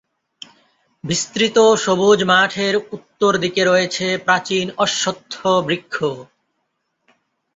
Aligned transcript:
বিস্তৃত 1.03 1.57
সবুজ 1.83 2.19
মাঠের 2.23 2.75
উত্তর 2.91 3.31
দিকে 3.37 3.61
রয়েছে 3.65 4.05
প্রাচীন 4.25 4.65
অশ্বত্থবৃক্ষ। 4.77 5.95